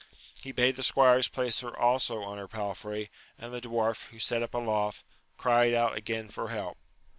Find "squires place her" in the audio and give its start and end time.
0.81-1.69